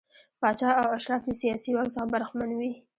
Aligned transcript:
پاچا 0.41 0.69
او 0.81 0.85
اشراف 0.97 1.21
له 1.29 1.33
سیاسي 1.41 1.69
واک 1.73 1.87
څخه 1.93 2.07
برخمن 2.13 2.49
وي. 2.57 2.71